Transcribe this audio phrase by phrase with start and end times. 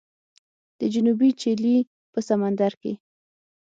[0.79, 1.77] د جنوبي چیلي
[2.11, 2.93] په سمندر کې